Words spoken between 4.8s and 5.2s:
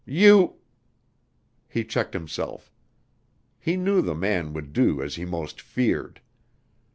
as